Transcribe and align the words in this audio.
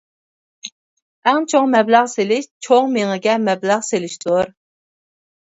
ئەڭ 1.31 1.37
چوڭ 1.53 1.67
مەبلەغ 1.73 2.07
سېلىش-چوڭ 2.13 2.89
مېڭىگە 2.97 3.37
مەبلەغ 3.45 3.85
سېلىشتۇر. 3.91 4.53